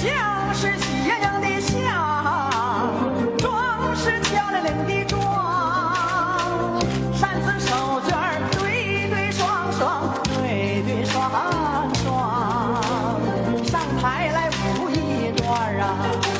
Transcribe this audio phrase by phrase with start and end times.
[0.00, 0.06] 笑
[0.54, 1.76] 是喜洋洋的笑，
[3.36, 5.18] 妆是俏玲玲的妆，
[7.12, 8.10] 扇子手绢
[8.52, 11.28] 对对双双，对对双
[11.96, 12.06] 双，
[13.64, 14.48] 上台来
[14.78, 15.50] 舞一段
[15.80, 16.37] 啊。